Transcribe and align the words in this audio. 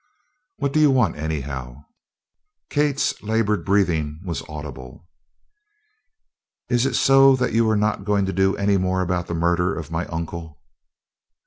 "What 0.57 0.73
do 0.73 0.79
you 0.79 0.89
want, 0.89 1.15
anyhow?" 1.15 1.83
Kate's 2.71 3.21
labored 3.21 3.63
breathing 3.63 4.19
was 4.25 4.41
audible. 4.49 5.07
"Is 6.69 6.87
it 6.87 6.95
so 6.95 7.35
that 7.35 7.53
you 7.53 7.69
are 7.69 7.77
not 7.77 8.03
going 8.03 8.25
to 8.25 8.33
do 8.33 8.55
any 8.57 8.77
more 8.77 9.01
about 9.01 9.27
the 9.27 9.35
murder 9.35 9.75
of 9.77 9.91
my 9.91 10.07
uncle?" 10.07 10.59